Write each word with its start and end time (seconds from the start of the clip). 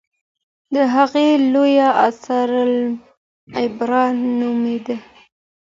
د 0.73 0.75
هغه 0.95 1.25
لوی 1.53 1.75
اثر 2.07 2.49
العبر 2.65 3.91
نومېږي. 4.39 4.97